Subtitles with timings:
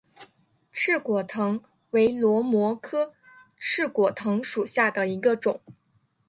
[0.71, 3.13] 翅果藤为萝藦科
[3.59, 5.61] 翅果藤属下的一个种。